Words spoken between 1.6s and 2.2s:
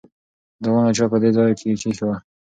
ایښې ده؟